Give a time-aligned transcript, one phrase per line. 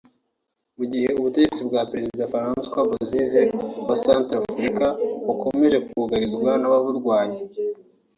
[0.77, 3.41] Mu gihe ubutegetsi bwa Perezida Francois Bozize
[3.87, 4.87] wa Central Africa
[5.25, 7.39] bukomeje kugarizwa n’ababurwanya